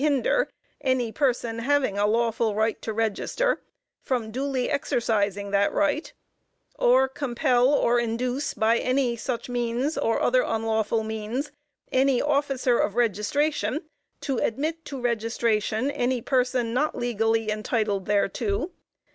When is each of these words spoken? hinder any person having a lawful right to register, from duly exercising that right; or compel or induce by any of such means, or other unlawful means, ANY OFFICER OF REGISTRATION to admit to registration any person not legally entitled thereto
hinder 0.03 0.49
any 0.83 1.11
person 1.11 1.59
having 1.59 1.95
a 1.95 2.07
lawful 2.07 2.55
right 2.55 2.81
to 2.81 2.91
register, 2.91 3.61
from 4.01 4.31
duly 4.31 4.67
exercising 4.67 5.51
that 5.51 5.71
right; 5.71 6.11
or 6.73 7.07
compel 7.07 7.67
or 7.67 7.99
induce 7.99 8.55
by 8.55 8.79
any 8.79 9.13
of 9.13 9.19
such 9.19 9.47
means, 9.47 9.99
or 9.99 10.19
other 10.19 10.41
unlawful 10.41 11.03
means, 11.03 11.51
ANY 11.91 12.19
OFFICER 12.19 12.79
OF 12.79 12.95
REGISTRATION 12.95 13.83
to 14.21 14.39
admit 14.39 14.83
to 14.85 14.99
registration 14.99 15.91
any 15.91 16.19
person 16.19 16.73
not 16.73 16.95
legally 16.97 17.51
entitled 17.51 18.07
thereto 18.07 18.71